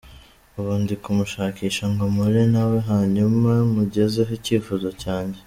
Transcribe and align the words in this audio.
Ubu 0.57 0.73
ndi 0.81 0.95
kumushakisha 1.03 1.83
ngo 1.91 2.03
mpure 2.13 2.43
na 2.53 2.63
we 2.69 2.77
hanyuma 2.89 3.51
mugezeho 3.75 4.31
icyifuzo 4.39 4.89
cyanjye. 5.03 5.39